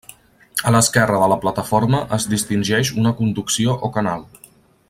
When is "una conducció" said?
3.03-3.81